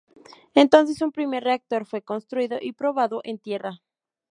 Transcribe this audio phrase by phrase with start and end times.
[0.55, 3.83] Entonces un primer reactor fue construido y probado en tierra.